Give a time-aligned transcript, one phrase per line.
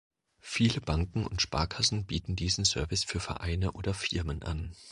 [0.39, 4.75] Viele Banken und Sparkassen bieten diesen Service für Vereine oder Firmen an.